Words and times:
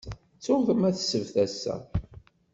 Ttuɣ 0.37 0.61
ma 0.79 0.89
d 0.95 0.97
ssebt 0.99 1.35
assa. 1.45 1.75